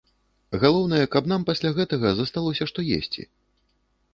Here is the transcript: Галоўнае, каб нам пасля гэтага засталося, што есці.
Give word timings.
Галоўнае, 0.63 1.01
каб 1.15 1.29
нам 1.31 1.45
пасля 1.49 1.73
гэтага 1.81 2.15
засталося, 2.21 2.63
што 2.73 2.79
есці. 2.97 3.21